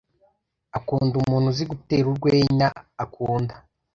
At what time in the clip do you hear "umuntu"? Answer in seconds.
1.21-1.45